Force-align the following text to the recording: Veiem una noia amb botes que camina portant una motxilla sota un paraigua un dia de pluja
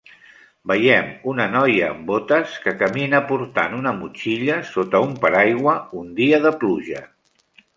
Veiem 0.69 1.09
una 1.33 1.45
noia 1.55 1.89
amb 1.95 2.07
botes 2.13 2.55
que 2.63 2.73
camina 2.79 3.21
portant 3.33 3.75
una 3.83 3.93
motxilla 4.01 4.57
sota 4.73 5.05
un 5.11 5.15
paraigua 5.27 5.77
un 6.03 6.13
dia 6.23 6.41
de 6.49 6.57
pluja 6.65 7.05